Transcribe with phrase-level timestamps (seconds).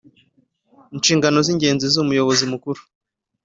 [0.95, 2.81] Inshingano z’ ingenzi z’ Umuyobozi Mukuru